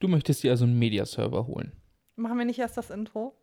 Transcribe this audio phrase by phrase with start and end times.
[0.00, 1.72] Du möchtest dir also einen Media-Server holen.
[2.16, 3.34] Machen wir nicht erst das Intro?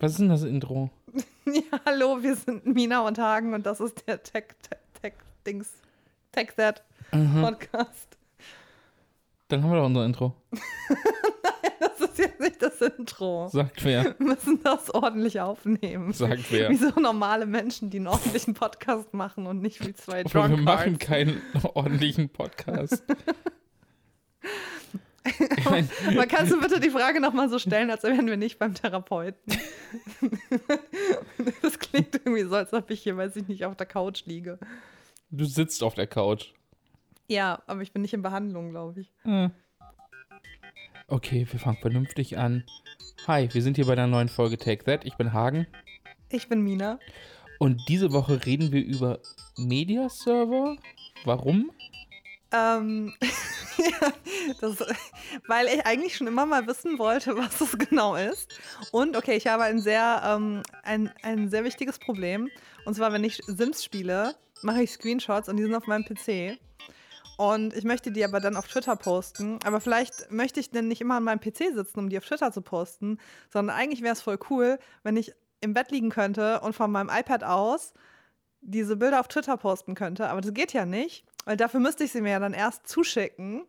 [0.00, 0.90] Was ist denn das Intro?
[1.46, 5.12] ja, hallo, wir sind Mina und Hagen und das ist der Tech, Tech, Tech
[5.46, 5.70] Dings,
[6.32, 7.42] Tech That Mhm.
[7.42, 8.16] Podcast.
[9.48, 10.34] Dann haben wir doch unser Intro.
[11.80, 13.48] Das ist jetzt nicht das Intro.
[13.48, 14.04] Sagt wer.
[14.18, 16.12] Wir müssen das ordentlich aufnehmen.
[16.12, 16.70] Sagt wer.
[16.70, 20.56] Wie so normale Menschen, die einen ordentlichen Podcast machen und nicht wie zwei Aber wir
[20.56, 21.40] machen keinen
[21.74, 23.02] ordentlichen Podcast.
[25.24, 28.58] Ich mein, Man kannst du bitte die Frage nochmal so stellen, als wären wir nicht
[28.58, 29.40] beim Therapeuten.
[31.62, 34.58] Das klingt irgendwie so, als ob ich hier, weiß ich nicht, auf der Couch liege.
[35.30, 36.52] du sitzt auf der Couch.
[37.28, 39.12] Ja, aber ich bin nicht in Behandlung, glaube ich.
[39.22, 39.50] Hm.
[41.08, 42.64] Okay, wir fangen vernünftig an.
[43.26, 45.04] Hi, wir sind hier bei der neuen Folge Take That.
[45.04, 45.66] Ich bin Hagen.
[46.30, 46.98] Ich bin Mina.
[47.58, 49.20] Und diese Woche reden wir über
[49.56, 50.76] Media-Server.
[51.24, 51.70] Warum?
[52.52, 53.14] Ähm,
[54.60, 54.76] das,
[55.46, 58.48] weil ich eigentlich schon immer mal wissen wollte, was das genau ist.
[58.90, 62.50] Und okay, ich habe ein sehr, ähm, ein, ein sehr wichtiges Problem.
[62.84, 66.58] Und zwar, wenn ich Sims spiele, mache ich Screenshots und die sind auf meinem PC.
[67.36, 69.58] Und ich möchte die aber dann auf Twitter posten.
[69.64, 72.52] Aber vielleicht möchte ich denn nicht immer an meinem PC sitzen, um die auf Twitter
[72.52, 73.18] zu posten,
[73.50, 77.08] sondern eigentlich wäre es voll cool, wenn ich im Bett liegen könnte und von meinem
[77.08, 77.94] iPad aus
[78.62, 80.28] diese Bilder auf Twitter posten könnte.
[80.28, 83.64] Aber das geht ja nicht, weil dafür müsste ich sie mir ja dann erst zuschicken.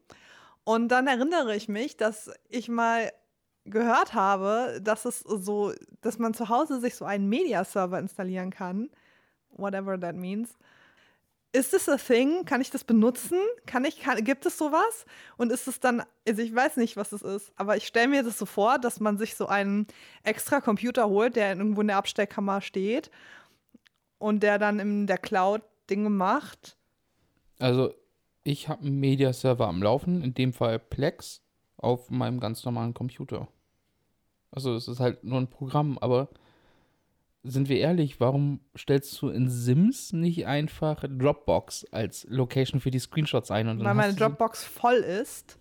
[0.64, 3.12] Und dann erinnere ich mich, dass ich mal
[3.66, 8.90] gehört habe, dass es so, dass man zu Hause sich so einen Media-Server installieren kann.
[9.52, 10.58] Whatever that means.
[11.56, 12.46] Ist das a thing?
[12.46, 13.38] Kann ich das benutzen?
[13.68, 15.06] Kann ich, kann, gibt es sowas?
[15.38, 18.24] Und ist es dann, also ich weiß nicht, was es ist, aber ich stelle mir
[18.24, 19.86] das so vor, dass man sich so einen
[20.24, 23.12] extra Computer holt, der irgendwo in der Abstellkammer steht
[24.18, 26.76] und der dann in der Cloud Dinge macht.
[27.60, 27.94] Also,
[28.44, 31.42] ich habe einen Media-Server am Laufen, in dem Fall Plex,
[31.78, 33.48] auf meinem ganz normalen Computer.
[34.52, 36.30] Also, es ist halt nur ein Programm, aber
[37.44, 43.00] sind wir ehrlich, warum stellst du in Sims nicht einfach Dropbox als Location für die
[43.00, 43.68] Screenshots ein?
[43.68, 45.60] Und weil meine Dropbox voll ist.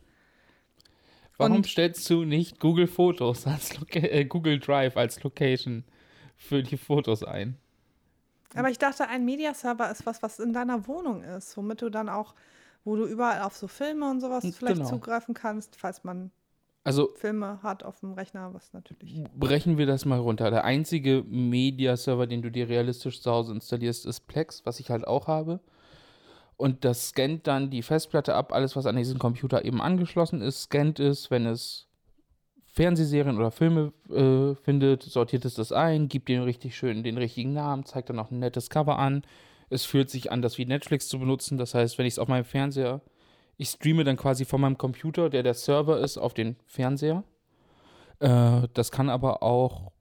[1.38, 5.84] Warum stellst du nicht Google Fotos als Loca äh, Google Drive als Location
[6.36, 7.56] für die Fotos ein?
[8.54, 12.08] Aber ich dachte, ein Mediaserver ist was, was in deiner Wohnung ist, womit du dann
[12.08, 12.34] auch,
[12.84, 14.88] wo du überall auf so Filme und sowas vielleicht genau.
[14.88, 16.30] zugreifen kannst, falls man
[16.84, 19.24] Also Filme hat auf dem Rechner, was natürlich.
[19.36, 20.50] brechen wir das mal runter.
[20.50, 25.06] Der einzige Media-Server, den du dir realistisch zu Hause installierst, ist Plex, was ich halt
[25.06, 25.60] auch habe.
[26.56, 30.64] Und das scannt dann die Festplatte ab, alles, was an diesem Computer eben angeschlossen ist,
[30.64, 31.88] scannt es, wenn es
[32.72, 37.52] Fernsehserien oder Filme äh, findet, sortiert es das ein, gibt den richtig schön den richtigen
[37.52, 39.22] Namen, zeigt dann auch ein nettes Cover an.
[39.68, 41.58] Es fühlt sich an, das wie Netflix zu benutzen.
[41.58, 43.02] Das heißt, wenn ich es auf meinem Fernseher,
[43.58, 47.24] ich streame dann quasi von meinem Computer, der der Server ist, auf den Fernseher.
[48.20, 49.92] Äh, das kann aber auch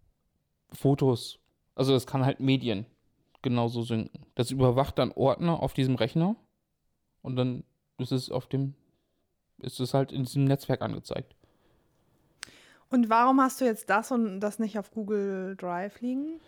[0.72, 1.40] Fotos,
[1.76, 2.86] also das kann halt Medien
[3.42, 4.26] genauso synken.
[4.36, 6.38] Das überwacht dann Ordner auf diesem Rechner
[7.22, 7.66] und dann
[7.98, 8.76] ist es auf dem,
[9.58, 11.36] ist es halt in diesem Netzwerk angezeigt.
[12.92, 16.40] Und warum hast du jetzt das und das nicht auf Google Drive liegen?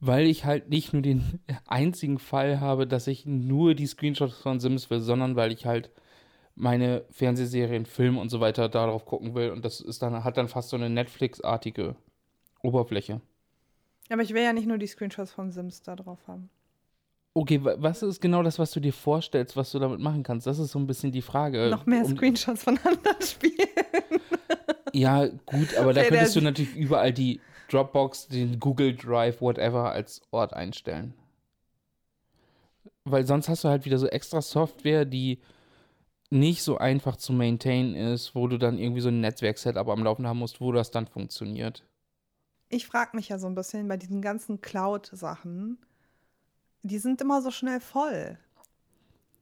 [0.00, 4.60] Weil ich halt nicht nur den einzigen Fall habe, dass ich nur die Screenshots von
[4.60, 5.90] Sims will, sondern weil ich halt
[6.54, 9.50] meine Fernsehserien, Filme und so weiter darauf gucken will.
[9.50, 11.94] Und das ist dann, hat dann fast so eine Netflix-artige
[12.62, 13.20] Oberfläche.
[14.10, 16.50] Aber ich will ja nicht nur die Screenshots von Sims da drauf haben.
[17.34, 20.46] Okay, wa- was ist genau das, was du dir vorstellst, was du damit machen kannst?
[20.48, 21.68] Das ist so ein bisschen die Frage.
[21.70, 23.68] Noch mehr Um- Screenshots von anderen Spielen.
[24.98, 30.22] Ja, gut, aber da könntest du natürlich überall die Dropbox, den Google Drive, whatever als
[30.32, 31.14] Ort einstellen.
[33.04, 35.38] Weil sonst hast du halt wieder so extra Software, die
[36.30, 40.26] nicht so einfach zu maintainen ist, wo du dann irgendwie so ein Netzwerk-Setup am Laufen
[40.26, 41.84] haben musst, wo das dann funktioniert.
[42.68, 45.78] Ich frage mich ja so ein bisschen bei diesen ganzen Cloud-Sachen,
[46.82, 48.36] die sind immer so schnell voll.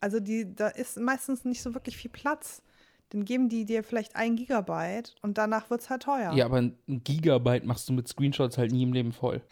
[0.00, 2.62] Also die, da ist meistens nicht so wirklich viel Platz.
[3.10, 6.32] Dann geben die dir vielleicht ein Gigabyte und danach wird es halt teuer.
[6.34, 6.44] Ja.
[6.44, 9.42] aber ein Gigabyte machst du mit Screenshots halt nie im Leben voll.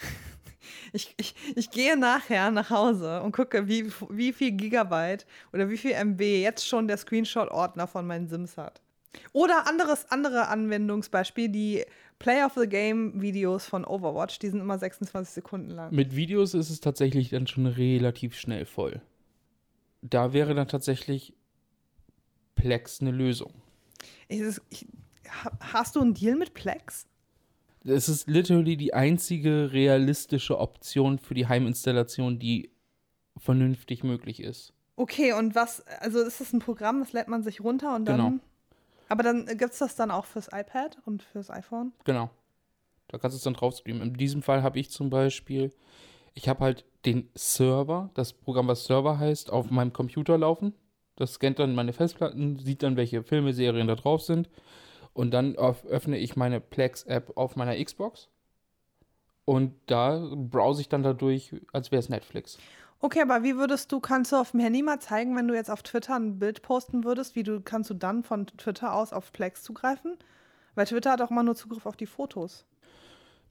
[0.92, 5.76] Ich, ich, ich gehe nachher nach Hause und gucke, wie, wie viel Gigabyte oder wie
[5.76, 8.80] viel MB jetzt schon der Screenshot-Ordner von meinen Sims hat.
[9.32, 11.84] Oder anderes, andere Anwendungsbeispiel, die
[12.18, 15.94] Play of the Game Videos von Overwatch, die sind immer 26 Sekunden lang.
[15.94, 19.02] Mit Videos ist es tatsächlich dann schon relativ schnell voll.
[20.02, 21.34] Da wäre dann tatsächlich
[22.54, 23.52] Plex eine Lösung.
[24.28, 24.40] Ich,
[24.70, 24.86] ich,
[25.28, 27.06] ha- hast du einen Deal mit Plex?
[27.84, 32.70] Es ist literally die einzige realistische Option für die Heiminstallation, die
[33.36, 34.72] vernünftig möglich ist.
[34.96, 38.16] Okay, und was, also ist das ein Programm, das lädt man sich runter und dann.
[38.16, 38.32] Genau.
[39.08, 41.92] Aber dann gibt es das dann auch fürs iPad und fürs iPhone?
[42.04, 42.30] Genau.
[43.08, 44.00] Da kannst du es dann drauf streamen.
[44.02, 45.72] In diesem Fall habe ich zum Beispiel,
[46.32, 50.72] ich habe halt den Server, das Programm, was Server heißt, auf meinem Computer laufen.
[51.16, 54.48] Das scannt dann meine Festplatten, sieht dann, welche Filme, Serien da drauf sind.
[55.12, 58.28] Und dann öffne ich meine Plex-App auf meiner Xbox.
[59.44, 62.58] Und da browse ich dann dadurch, als wäre es Netflix.
[63.00, 65.70] Okay, aber wie würdest du, kannst du auf dem Handy mal zeigen, wenn du jetzt
[65.70, 69.30] auf Twitter ein Bild posten würdest, wie du, kannst du dann von Twitter aus auf
[69.32, 70.16] Plex zugreifen?
[70.74, 72.64] Weil Twitter hat auch immer nur Zugriff auf die Fotos.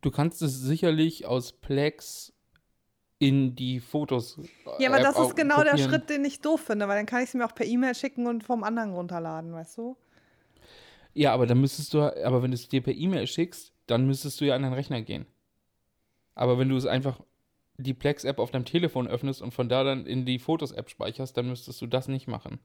[0.01, 2.32] Du kannst es sicherlich aus Plex
[3.23, 4.39] in die Fotos.
[4.79, 5.89] Ja, aber App das ist genau der kopieren.
[5.89, 8.27] Schritt, den ich doof finde, weil dann kann ich es mir auch per E-Mail schicken
[8.27, 9.95] und vom anderen runterladen, weißt du?
[11.13, 14.41] Ja, aber dann müsstest du, aber wenn du es dir per E-Mail schickst, dann müsstest
[14.41, 15.25] du ja an deinen Rechner gehen.
[16.35, 17.21] Aber wenn du es einfach
[17.77, 21.47] die Plex-App auf deinem Telefon öffnest und von da dann in die Fotos-App speicherst, dann
[21.47, 22.59] müsstest du das nicht machen.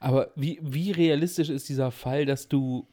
[0.00, 2.86] Aber wie, wie realistisch ist dieser Fall, dass du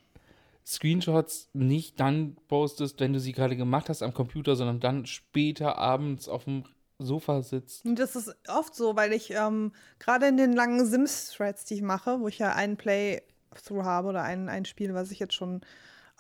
[0.66, 5.78] Screenshots nicht dann postest, wenn du sie gerade gemacht hast am Computer, sondern dann später
[5.78, 6.64] abends auf dem
[7.02, 7.82] Sofa sitzt?
[7.86, 12.20] Das ist oft so, weil ich ähm, gerade in den langen Sims-Threads, die ich mache,
[12.20, 15.62] wo ich ja einen Playthrough habe oder ein, ein Spiel, was ich jetzt schon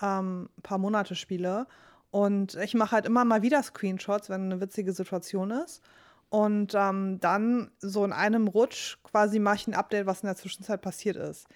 [0.01, 1.67] ähm, ein paar Monate spiele.
[2.09, 5.81] Und ich mache halt immer mal wieder Screenshots, wenn eine witzige Situation ist.
[6.29, 10.37] Und ähm, dann so in einem Rutsch quasi mache ich ein Update, was in der
[10.37, 11.47] Zwischenzeit passiert ist.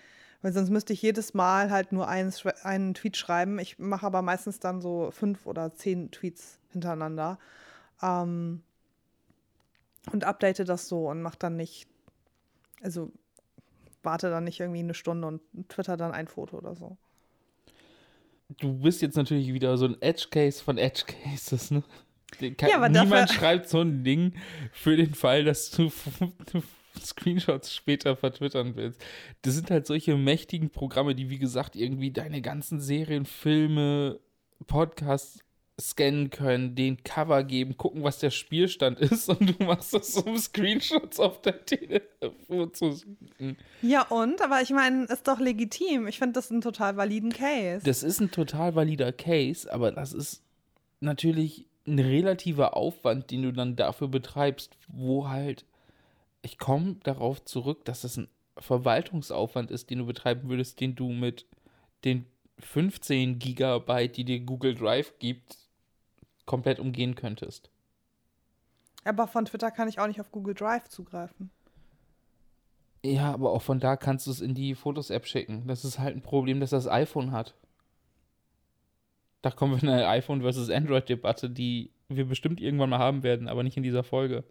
[0.41, 2.33] Weil sonst müsste ich jedes Mal halt nur einen,
[2.63, 3.57] einen Tweet schreiben.
[3.57, 7.39] Ich mache aber meistens dann so fünf oder zehn Tweets hintereinander.
[8.01, 8.63] Ähm,
[10.11, 11.87] und update das so und mache dann nicht,
[12.81, 13.11] also
[14.03, 16.97] warte dann nicht irgendwie eine Stunde und twitter dann ein Foto oder so.
[18.59, 21.83] Du bist jetzt natürlich wieder so ein Edge-Case von Edge-Cases, ne?
[22.39, 24.33] Den kann- Ja, aber Niemand schreibt so ein Ding
[24.71, 25.91] für den Fall, dass du,
[26.51, 26.61] du
[26.99, 29.03] Screenshots später vertwittern willst.
[29.41, 34.19] Das sind halt solche mächtigen Programme, die, wie gesagt, irgendwie deine ganzen Serien, Filme,
[34.67, 35.39] Podcasts
[35.79, 40.37] scannen können, den Cover geben, gucken, was der Spielstand ist und du machst das, um
[40.37, 43.57] Screenshots auf dein Telefon zu suchen.
[43.81, 44.41] Ja, und?
[44.41, 46.07] Aber ich meine, ist doch legitim.
[46.07, 47.85] Ich finde das einen total validen Case.
[47.85, 50.41] Das ist ein total valider Case, aber das ist
[51.01, 55.65] natürlich ein relativer Aufwand, den du dann dafür betreibst, wo halt,
[56.41, 61.09] ich komme darauf zurück, dass das ein Verwaltungsaufwand ist, den du betreiben würdest, den du
[61.09, 61.45] mit
[62.05, 62.25] den
[62.59, 65.57] 15 Gigabyte, die dir Google Drive gibt,
[66.45, 67.69] komplett umgehen könntest.
[69.03, 71.51] aber von Twitter kann ich auch nicht auf Google Drive zugreifen.
[73.03, 75.67] Ja, aber auch von da kannst du es in die Fotos-App schicken.
[75.67, 77.53] Das ist halt ein Problem, das das iPhone hat.
[79.43, 83.47] Da kommen wir in eine iPhone versus Android-Debatte, die wir bestimmt irgendwann mal haben werden,
[83.47, 84.43] aber nicht in dieser Folge.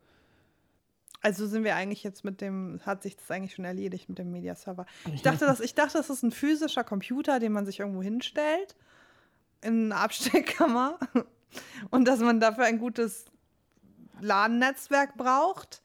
[1.21, 4.31] Also sind wir eigentlich jetzt mit dem, hat sich das eigentlich schon erledigt mit dem
[4.31, 4.87] Media-Server.
[5.13, 8.77] Ich dachte, das, ich dachte, das ist ein physischer Computer, den man sich irgendwo hinstellt,
[9.63, 10.99] in eine Abstellkammer
[11.91, 13.27] und dass man dafür ein gutes
[14.21, 15.83] LAN-Netzwerk braucht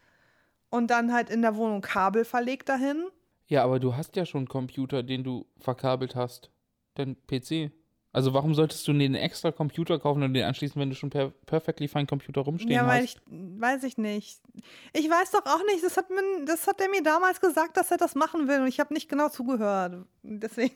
[0.69, 3.05] und dann halt in der Wohnung Kabel verlegt dahin.
[3.47, 6.51] Ja, aber du hast ja schon einen Computer, den du verkabelt hast.
[6.95, 7.71] Dein PC.
[8.11, 11.29] Also warum solltest du den extra Computer kaufen und den anschließen, wenn du schon per
[11.45, 13.17] Perfectly Fine Computer rumstehen ja, weil hast?
[13.17, 14.41] ich, weiß ich nicht.
[14.93, 17.91] Ich weiß doch auch nicht, das hat, mir, das hat er mir damals gesagt, dass
[17.91, 20.05] er das machen will und ich habe nicht genau zugehört.
[20.23, 20.75] Deswegen.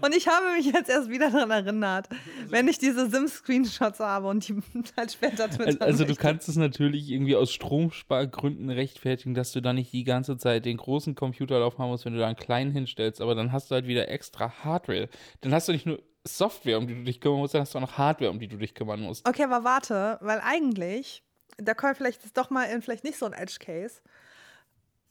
[0.00, 2.08] Und ich habe mich jetzt erst wieder daran erinnert,
[2.48, 4.60] wenn ich diese Sims-Screenshots habe und die
[4.96, 6.22] halt später twittern Also, also du möchte.
[6.22, 10.76] kannst es natürlich irgendwie aus Stromspargründen rechtfertigen, dass du da nicht die ganze Zeit den
[10.76, 13.74] großen Computer drauf haben musst, wenn du da einen kleinen hinstellst, aber dann hast du
[13.74, 15.08] halt wieder extra Hardware.
[15.40, 17.78] Dann hast du nicht nur Software, um die du dich kümmern musst, dann hast du
[17.78, 19.26] auch noch Hardware, um die du dich kümmern musst.
[19.28, 21.22] Okay, aber warte, weil eigentlich,
[21.56, 24.02] da kommt vielleicht das doch mal in vielleicht nicht so ein Edge-Case.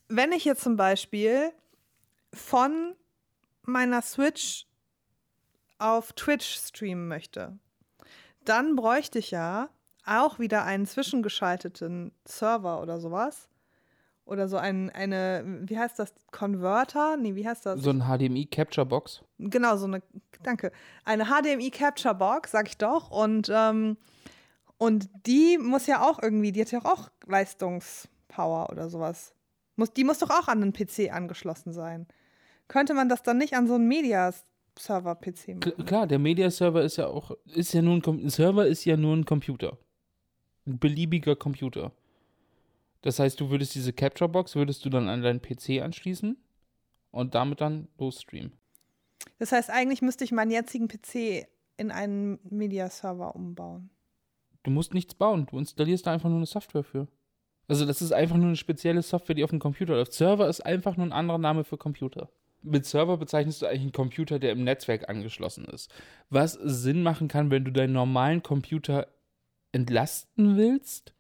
[0.10, 1.52] Wenn ich jetzt zum Beispiel
[2.34, 2.94] von
[3.68, 4.66] meiner Switch
[5.78, 7.60] auf Twitch streamen möchte,
[8.46, 9.70] dann bräuchte ich ja
[10.06, 13.50] auch wieder einen zwischengeschalteten Server oder sowas.
[14.26, 17.16] Oder so ein, eine, wie heißt das, Converter?
[17.16, 17.80] Nee, wie heißt das?
[17.80, 19.24] So ein HDMI-Capture-Box.
[19.40, 20.02] Genau, so eine,
[20.44, 20.74] danke,
[21.06, 23.10] eine HDMI Capture Box, sag ich doch.
[23.10, 23.96] Und, ähm,
[24.78, 29.34] und die muss ja auch irgendwie, die hat ja auch Leistungspower oder sowas.
[29.78, 32.06] Muss, die muss doch auch an einen PC angeschlossen sein.
[32.68, 35.60] Könnte man das dann nicht an so einen Media-Server-PC machen?
[35.62, 38.98] Kl- Klar, der Media-Server ist ja auch, ist ja nur ein, ein Server ist ja
[38.98, 39.78] nur ein Computer.
[40.66, 41.92] Ein beliebiger Computer.
[43.02, 46.36] Das heißt, du würdest diese Capture-Box, würdest du dann an deinen PC anschließen
[47.12, 48.52] und damit dann losstreamen.
[49.40, 51.48] Das heißt, eigentlich müsste ich meinen jetzigen PC
[51.78, 53.90] in einen Media-Server umbauen.
[54.64, 57.08] Du musst nichts bauen, du installierst da einfach nur eine Software für.
[57.70, 60.14] Also das ist einfach nur eine spezielle Software, die auf dem Computer läuft.
[60.14, 62.30] Server ist einfach nur ein anderer Name für Computer.
[62.62, 65.92] Mit Server bezeichnest du eigentlich einen Computer, der im Netzwerk angeschlossen ist.
[66.30, 69.08] Was Sinn machen kann, wenn du deinen normalen Computer
[69.72, 71.14] entlasten willst.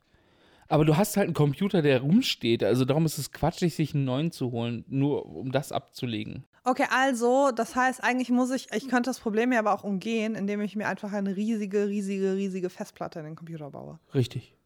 [0.67, 2.63] Aber du hast halt einen Computer, der rumsteht.
[2.63, 6.46] Also darum ist es quatschig, sich einen neuen zu holen, nur um das abzulegen.
[6.65, 10.36] Okay, also, das heißt, eigentlich muss ich, ich könnte das Problem ja aber auch umgehen,
[10.36, 14.00] indem ich mir einfach eine riesige, riesige, riesige Festplatte in den Computer baue.
[14.13, 14.57] Richtig.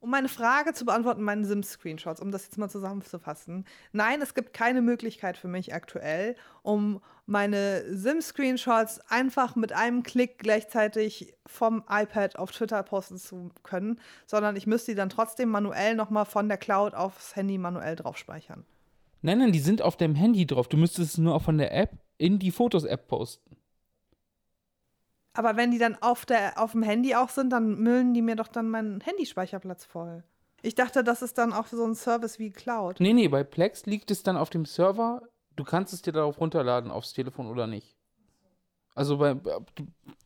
[0.00, 3.64] Um meine Frage zu beantworten, meinen Sims-Screenshots, um das jetzt mal zusammenzufassen.
[3.90, 10.38] Nein, es gibt keine Möglichkeit für mich aktuell, um meine Sims-Screenshots einfach mit einem Klick
[10.38, 15.96] gleichzeitig vom iPad auf Twitter posten zu können, sondern ich müsste die dann trotzdem manuell
[15.96, 18.64] nochmal von der Cloud aufs Handy manuell drauf speichern.
[19.22, 20.68] Nein, nein, die sind auf deinem Handy drauf.
[20.68, 23.47] Du müsstest es nur auch von der App in die Fotos-App posten.
[25.38, 28.34] Aber wenn die dann auf, der, auf dem Handy auch sind, dann müllen die mir
[28.34, 30.24] doch dann meinen Handyspeicherplatz voll.
[30.62, 32.98] Ich dachte, das ist dann auch so ein Service wie Cloud.
[32.98, 35.22] Nee, nee, bei Plex liegt es dann auf dem Server.
[35.54, 37.94] Du kannst es dir darauf runterladen, aufs Telefon oder nicht.
[38.96, 39.36] Also bei,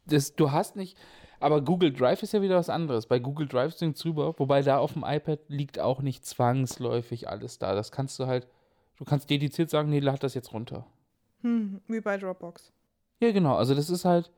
[0.06, 0.96] das, du hast nicht,
[1.40, 3.04] aber Google Drive ist ja wieder was anderes.
[3.04, 7.58] Bei Google Drive sinkt rüber, wobei da auf dem iPad liegt auch nicht zwangsläufig alles
[7.58, 7.74] da.
[7.74, 8.48] Das kannst du halt,
[8.96, 10.86] du kannst dediziert sagen, nee, lad das jetzt runter.
[11.42, 12.72] Hm, wie bei Dropbox.
[13.20, 13.56] Ja, genau.
[13.56, 14.30] Also das ist halt,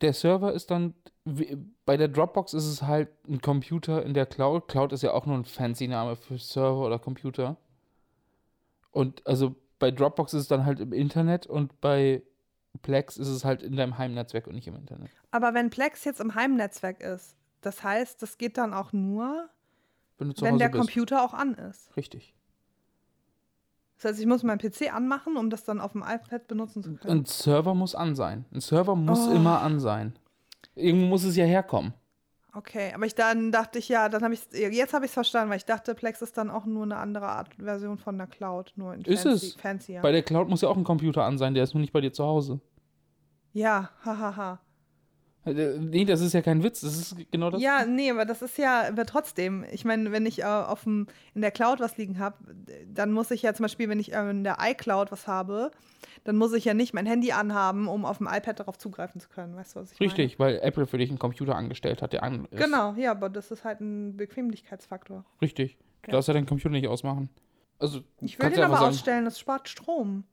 [0.00, 4.26] der Server ist dann, wie- bei der Dropbox ist es halt ein Computer in der
[4.26, 4.68] Cloud.
[4.68, 7.56] Cloud ist ja auch nur ein fancy Name für Server oder Computer.
[8.90, 12.22] Und also bei Dropbox ist es dann halt im Internet und bei
[12.82, 15.10] Plex ist es halt in deinem Heimnetzwerk und nicht im Internet.
[15.30, 19.48] Aber wenn Plex jetzt im Heimnetzwerk ist, das heißt, das geht dann auch nur,
[20.18, 20.80] Wenn wenn der bist.
[20.80, 21.94] Computer auch an ist.
[21.96, 22.34] Richtig.
[23.96, 26.94] Das heißt, ich muss meinen PC anmachen, um das dann auf dem iPad benutzen zu
[26.94, 27.20] können.
[27.20, 28.44] Ein Server muss an sein.
[28.52, 29.32] Ein Server muss Oh.
[29.32, 30.18] immer an sein.
[30.74, 31.94] Irgendwo muss es ja herkommen.
[32.52, 35.50] Okay, aber ich dann dachte ich ja, dann habe ich jetzt habe ich es verstanden,
[35.50, 38.72] weil ich dachte, Plex ist dann auch nur eine andere Art Version von der Cloud,
[38.76, 39.54] nur in Ist fancy, es.
[39.56, 40.00] fancier.
[40.00, 42.00] Bei der Cloud muss ja auch ein Computer an sein, der ist nur nicht bei
[42.00, 42.60] dir zu Hause.
[43.52, 44.54] ja, hahaha.
[44.54, 44.56] Äh,
[45.46, 46.80] Nee, das ist ja kein Witz.
[46.80, 47.62] Das ist genau das.
[47.62, 49.64] Ja, nee, aber das ist ja aber trotzdem.
[49.70, 52.36] Ich meine, wenn ich äh, auf dem, in der Cloud was liegen habe,
[52.92, 55.70] dann muss ich ja zum Beispiel, wenn ich äh, in der iCloud was habe,
[56.24, 59.28] dann muss ich ja nicht mein Handy anhaben, um auf dem iPad darauf zugreifen zu
[59.28, 59.54] können.
[59.54, 62.46] Weißt du, was ich Richtig, weil Apple für dich einen Computer angestellt hat, der an
[62.46, 62.52] ist.
[62.52, 62.64] meine?
[62.64, 65.24] Genau, ja, aber das ist halt ein Bequemlichkeitsfaktor.
[65.40, 65.76] Richtig.
[66.02, 66.12] Du Ja.
[66.14, 67.28] darfst ja deinen Computer nicht ausmachen.
[67.78, 70.24] Also, Ich will den ja aber sagen, ausstellen, das spart Strom.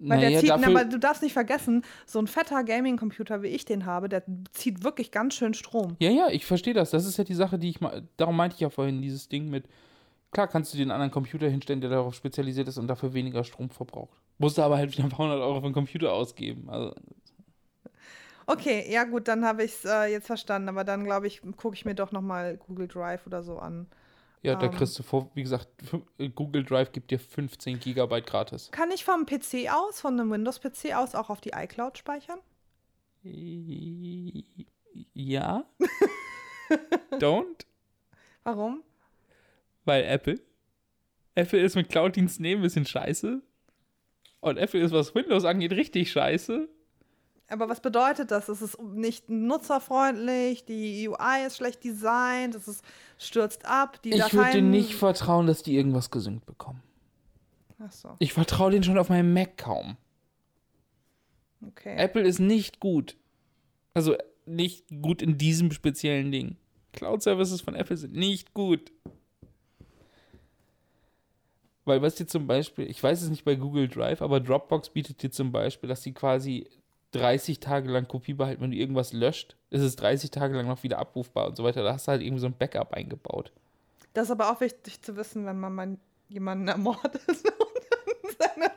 [0.00, 3.66] Weil naja, der zieht, aber du darfst nicht vergessen, so ein fetter Gaming-Computer, wie ich
[3.66, 5.96] den habe, der zieht wirklich ganz schön Strom.
[5.98, 6.90] Ja, ja, ich verstehe das.
[6.90, 8.02] Das ist ja die Sache, die ich mal.
[8.16, 9.66] Darum meinte ich ja vorhin dieses Ding mit.
[10.30, 13.44] Klar kannst du dir einen anderen Computer hinstellen, der darauf spezialisiert ist und dafür weniger
[13.44, 14.18] Strom verbraucht.
[14.38, 16.70] Musst du aber halt wieder ein paar hundert Euro für einen Computer ausgeben.
[16.70, 16.94] Also,
[18.46, 21.76] Okay, ja gut, dann habe ich es äh, jetzt verstanden, aber dann glaube ich, gucke
[21.76, 23.86] ich mir doch nochmal Google Drive oder so an.
[24.42, 24.72] Ja, da Ähm.
[24.72, 25.68] kriegst du vor, wie gesagt,
[26.18, 28.70] äh, Google Drive gibt dir 15 Gigabyte gratis.
[28.70, 32.40] Kann ich vom PC aus, von einem Windows-PC aus auch auf die iCloud speichern?
[35.14, 35.64] Ja.
[37.12, 37.66] Don't.
[38.44, 38.82] Warum?
[39.84, 40.40] Weil Apple.
[41.34, 43.42] Apple ist mit Cloud-Diensten eh ein bisschen scheiße.
[44.40, 46.68] Und Apple ist, was Windows angeht, richtig scheiße.
[47.50, 48.48] Aber was bedeutet das?
[48.48, 52.84] Es ist nicht nutzerfreundlich, die UI ist schlecht designt, es ist,
[53.18, 56.80] stürzt ab, die Ich würde dir nicht vertrauen, dass die irgendwas gesynkt bekommen.
[57.80, 59.96] Ach so, Ich vertraue denen schon auf meinem Mac kaum.
[61.66, 61.96] okay.
[61.96, 63.16] Apple ist nicht gut.
[63.94, 64.16] Also
[64.46, 66.56] nicht gut in diesem speziellen Ding.
[66.92, 68.92] Cloud-Services von Apple sind nicht gut.
[71.84, 75.22] Weil was dir zum Beispiel, ich weiß es nicht bei Google Drive, aber Dropbox bietet
[75.22, 76.68] dir zum Beispiel, dass die quasi
[77.12, 78.62] 30 Tage lang Kopie behalten.
[78.62, 81.82] Wenn du irgendwas löscht, ist es 30 Tage lang noch wieder abrufbar und so weiter.
[81.82, 83.52] Da hast du halt irgendwie so ein Backup eingebaut.
[84.12, 85.96] Das ist aber auch wichtig zu wissen, wenn man mal
[86.28, 88.70] jemanden ermordet und seine,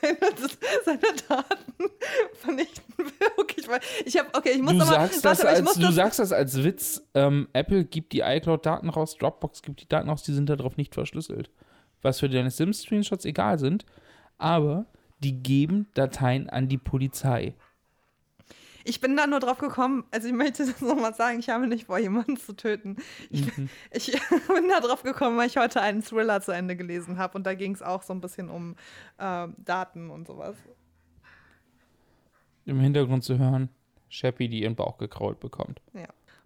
[0.00, 0.18] seine,
[0.84, 1.90] seine Daten
[2.34, 3.04] vernichten will.
[3.36, 5.80] Okay, ich, ich habe, okay, ich muss sagst, warte, das aber ich als, muss du
[5.82, 7.02] das, sagst das als Witz.
[7.14, 10.94] Ähm, Apple gibt die iCloud-Daten raus, Dropbox gibt die Daten raus, die sind darauf nicht
[10.94, 11.50] verschlüsselt.
[12.02, 13.86] Was für deine Sims-Screenshots egal sind,
[14.38, 14.86] aber
[15.20, 17.54] die geben Dateien an die Polizei.
[18.84, 21.86] Ich bin da nur drauf gekommen, also ich möchte das nochmal sagen, ich habe nicht
[21.86, 22.96] vor, jemanden zu töten.
[23.30, 23.68] Ich, Mhm.
[23.90, 24.12] ich
[24.48, 27.54] bin da drauf gekommen, weil ich heute einen Thriller zu Ende gelesen habe und da
[27.54, 28.76] ging es auch so ein bisschen um
[29.18, 30.56] ähm, Daten und sowas.
[32.66, 33.68] Im Hintergrund zu hören,
[34.08, 35.80] Shappy, die ihren Bauch gekrault bekommt.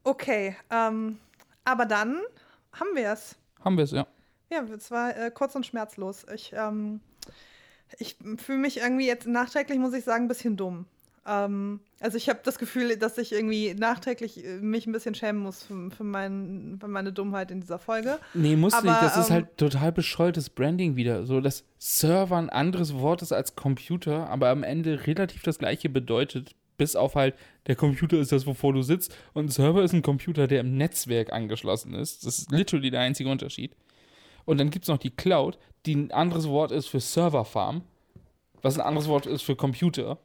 [0.05, 1.19] Okay, ähm,
[1.65, 2.21] aber dann
[2.73, 3.37] haben wir es.
[3.63, 4.07] Haben wir es, ja.
[4.51, 6.25] Ja, es war äh, kurz und schmerzlos.
[6.35, 7.01] Ich, ähm,
[7.99, 10.87] ich fühle mich irgendwie jetzt nachträglich, muss ich sagen, ein bisschen dumm.
[11.29, 15.43] Ähm, also ich habe das Gefühl, dass ich irgendwie nachträglich äh, mich ein bisschen schämen
[15.43, 18.19] muss für, für, mein, für meine Dummheit in dieser Folge.
[18.35, 19.03] Nee, muss Aber, nicht.
[19.03, 21.27] Das ist ähm, halt total bescheuertes Branding wieder.
[21.27, 25.89] So, dass Server ein anderes Wort ist als Computer, aber am Ende relativ das gleiche
[25.89, 26.55] bedeutet.
[26.79, 27.35] Bis auf halt,
[27.67, 29.15] der Computer ist das, wovor du sitzt.
[29.35, 32.25] Und ein Server ist ein Computer, der im Netzwerk angeschlossen ist.
[32.25, 33.75] Das ist literally der einzige Unterschied.
[34.45, 37.83] Und dann gibt es noch die Cloud, die ein anderes Wort ist für Serverfarm,
[38.63, 40.19] was ein anderes Wort ist für Computer.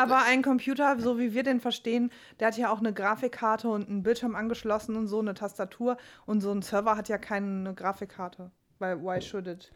[0.00, 3.86] Aber ein Computer, so wie wir den verstehen, der hat ja auch eine Grafikkarte und
[3.86, 5.98] einen Bildschirm angeschlossen und so eine Tastatur.
[6.24, 8.50] Und so ein Server hat ja keine Grafikkarte.
[8.78, 9.70] Weil, why should it?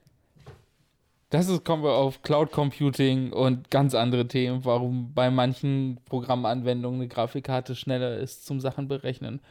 [1.28, 7.00] Das ist, kommen wir auf Cloud Computing und ganz andere Themen, warum bei manchen Programmanwendungen
[7.00, 9.42] eine Grafikkarte schneller ist zum Sachen berechnen.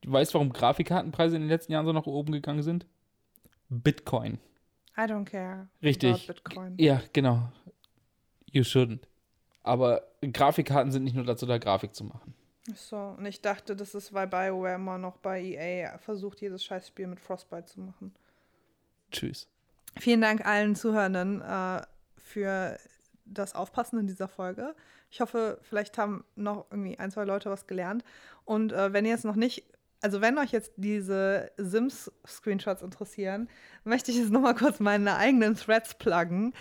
[0.00, 2.86] Du weißt, warum Grafikkartenpreise in den letzten Jahren so nach oben gegangen sind?
[3.68, 4.38] Bitcoin.
[4.96, 5.68] I don't care.
[5.80, 6.28] Richtig.
[6.76, 7.52] Ja, genau.
[8.50, 9.09] You shouldn't.
[9.62, 12.34] Aber Grafikkarten sind nicht nur dazu da, Grafik zu machen.
[12.70, 16.64] Ach So, und ich dachte, das ist, weil BioWare immer noch bei EA versucht, jedes
[16.64, 18.14] Scheißspiel mit Frostbite zu machen.
[19.10, 19.48] Tschüss.
[19.98, 21.82] Vielen Dank allen Zuhörenden äh,
[22.16, 22.78] für
[23.24, 24.74] das Aufpassen in dieser Folge.
[25.10, 28.04] Ich hoffe, vielleicht haben noch irgendwie ein, zwei Leute was gelernt.
[28.44, 29.64] Und äh, wenn ihr jetzt noch nicht,
[30.02, 33.48] also wenn euch jetzt diese Sims-Screenshots interessieren,
[33.84, 36.54] möchte ich jetzt nochmal kurz meine eigenen Threads pluggen.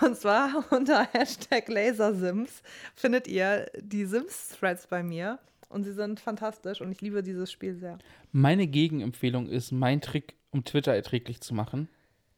[0.00, 2.62] Und zwar unter Hashtag LaserSims
[2.94, 5.38] findet ihr die Sims-Threads bei mir.
[5.68, 7.98] Und sie sind fantastisch und ich liebe dieses Spiel sehr.
[8.30, 11.88] Meine Gegenempfehlung ist mein Trick, um Twitter erträglich zu machen,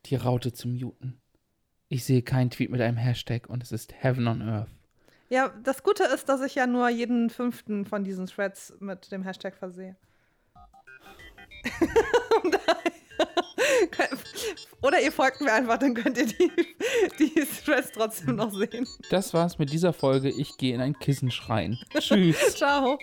[0.06, 1.18] die Raute zu muten.
[1.88, 4.68] Ich sehe keinen Tweet mit einem Hashtag und es ist Heaven on Earth.
[5.30, 9.24] Ja, das Gute ist, dass ich ja nur jeden fünften von diesen Threads mit dem
[9.24, 9.96] Hashtag versehe.
[14.82, 16.50] Oder ihr folgt mir einfach, dann könnt ihr die,
[17.18, 17.32] die
[17.64, 18.86] Threads trotzdem noch sehen.
[19.10, 20.28] Das war's mit dieser Folge.
[20.28, 21.78] Ich gehe in ein Kissen schreien.
[21.98, 22.36] Tschüss.
[22.56, 22.98] Ciao.